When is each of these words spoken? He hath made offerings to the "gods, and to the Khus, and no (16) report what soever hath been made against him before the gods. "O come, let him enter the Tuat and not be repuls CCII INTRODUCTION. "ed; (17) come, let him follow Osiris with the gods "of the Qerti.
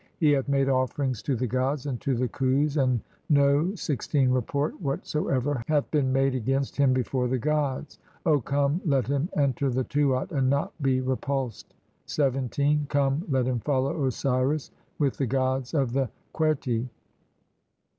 He 0.17 0.31
hath 0.31 0.49
made 0.49 0.67
offerings 0.67 1.21
to 1.21 1.35
the 1.35 1.45
"gods, 1.45 1.85
and 1.85 2.01
to 2.01 2.15
the 2.15 2.27
Khus, 2.27 2.75
and 2.81 3.01
no 3.29 3.75
(16) 3.75 4.31
report 4.31 4.81
what 4.81 5.05
soever 5.05 5.61
hath 5.67 5.91
been 5.91 6.11
made 6.11 6.33
against 6.33 6.75
him 6.75 6.91
before 6.91 7.27
the 7.27 7.37
gods. 7.37 7.99
"O 8.25 8.41
come, 8.41 8.81
let 8.83 9.05
him 9.05 9.29
enter 9.37 9.69
the 9.69 9.83
Tuat 9.83 10.31
and 10.31 10.49
not 10.49 10.73
be 10.81 11.01
repuls 11.01 11.65
CCII 12.07 12.25
INTRODUCTION. 12.27 12.35
"ed; 12.45 12.53
(17) 12.87 12.87
come, 12.89 13.23
let 13.29 13.45
him 13.45 13.59
follow 13.59 14.03
Osiris 14.07 14.71
with 14.97 15.17
the 15.17 15.27
gods 15.27 15.75
"of 15.75 15.93
the 15.93 16.09
Qerti. 16.33 16.89